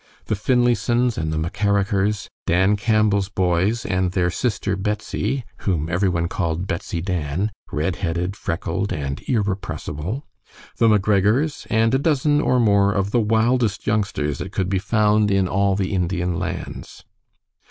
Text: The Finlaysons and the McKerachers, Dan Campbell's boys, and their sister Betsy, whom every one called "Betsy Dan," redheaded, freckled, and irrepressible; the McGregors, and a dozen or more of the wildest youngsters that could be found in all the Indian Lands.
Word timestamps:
The 0.25 0.35
Finlaysons 0.35 1.15
and 1.15 1.31
the 1.31 1.37
McKerachers, 1.37 2.27
Dan 2.47 2.75
Campbell's 2.75 3.29
boys, 3.29 3.85
and 3.85 4.13
their 4.13 4.31
sister 4.31 4.75
Betsy, 4.75 5.43
whom 5.57 5.89
every 5.91 6.09
one 6.09 6.27
called 6.27 6.65
"Betsy 6.65 7.03
Dan," 7.03 7.51
redheaded, 7.71 8.35
freckled, 8.35 8.91
and 8.91 9.21
irrepressible; 9.29 10.25
the 10.77 10.87
McGregors, 10.87 11.67
and 11.69 11.93
a 11.93 11.99
dozen 11.99 12.41
or 12.41 12.59
more 12.59 12.91
of 12.91 13.11
the 13.11 13.21
wildest 13.21 13.85
youngsters 13.85 14.39
that 14.39 14.51
could 14.51 14.69
be 14.69 14.79
found 14.79 15.29
in 15.29 15.47
all 15.47 15.75
the 15.75 15.93
Indian 15.93 16.39
Lands. 16.39 17.03